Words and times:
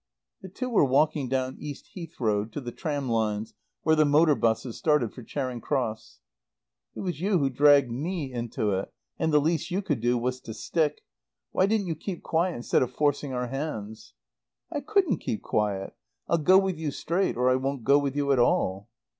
The 0.41 0.49
two 0.49 0.67
were 0.67 0.83
walking 0.83 1.29
down 1.29 1.57
East 1.59 1.89
Heath 1.93 2.19
Road 2.19 2.51
to 2.53 2.59
the 2.59 2.71
tram 2.71 3.07
lines 3.07 3.53
where 3.83 3.95
the 3.95 4.03
motor 4.03 4.33
buses 4.33 4.75
started 4.75 5.13
for 5.13 5.21
Charing 5.21 5.61
Cross. 5.61 6.21
"It 6.95 7.01
was 7.01 7.21
you 7.21 7.37
who 7.37 7.51
dragged 7.51 7.91
me 7.91 8.33
into 8.33 8.71
it, 8.71 8.91
and 9.19 9.31
the 9.31 9.39
least 9.39 9.69
you 9.69 9.83
could 9.83 9.99
do 10.01 10.17
was 10.17 10.41
to 10.41 10.55
stick. 10.55 11.01
Why 11.51 11.67
didn't 11.67 11.85
you 11.85 11.93
keep 11.95 12.23
quiet 12.23 12.55
instead 12.55 12.81
of 12.81 12.91
forcing 12.91 13.31
our 13.33 13.49
hands?" 13.49 14.15
"I 14.71 14.79
couldn't 14.79 15.19
keep 15.19 15.43
quiet. 15.43 15.93
I'll 16.27 16.39
go 16.39 16.57
with 16.57 16.79
you 16.79 16.89
straight 16.89 17.37
or 17.37 17.51
I 17.51 17.55
won't 17.55 17.83
go 17.83 17.99
with 17.99 18.15
you 18.15 18.31
at 18.31 18.39
all." 18.39 18.89